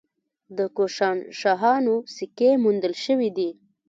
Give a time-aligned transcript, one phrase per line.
[0.57, 3.49] د کوشانشاهانو سکې موندل شوي دي